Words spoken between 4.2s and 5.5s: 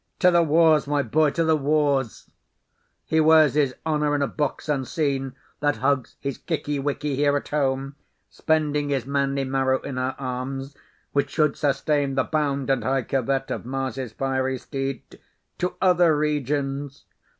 a box unseen